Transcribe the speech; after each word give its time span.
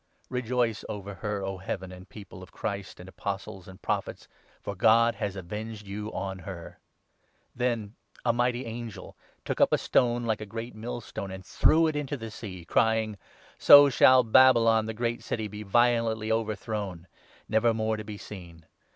Rejoice 0.31 0.79
20 0.85 0.97
over 0.99 1.13
her, 1.13 1.43
O 1.45 1.59
Heaven, 1.59 1.91
and 1.91 2.09
People 2.09 2.41
of 2.41 2.51
Christ, 2.51 2.99
and 2.99 3.07
Apostles, 3.07 3.67
and 3.67 3.79
Prophets, 3.83 4.27
for 4.59 4.73
God 4.73 5.13
has 5.13 5.35
avenged 5.35 5.85
you 5.85 6.11
on 6.11 6.39
her! 6.39 6.79
Then 7.53 7.93
a 8.25 8.33
mighty 8.33 8.65
angel 8.65 9.15
took 9.45 9.61
up 9.61 9.71
a 9.71 9.77
stone 9.77 10.23
like 10.25 10.41
a 10.41 10.45
great 10.47 10.73
millstone, 10.73 11.25
21 11.29 11.31
and 11.35 11.45
threw 11.45 11.85
it 11.85 11.95
into 11.95 12.17
the 12.17 12.31
sea, 12.31 12.65
crying 12.65 13.15
—'So 13.69 13.89
shall 13.91 14.23
Babylon, 14.23 14.87
the 14.87 14.95
Great 14.95 15.21
City, 15.23 15.47
be 15.47 15.61
violently 15.61 16.31
overthrown, 16.31 17.05
never 17.47 17.71
more 17.71 17.95
to 17.95 18.03
be 18.03 18.17
seen. 18.17 18.65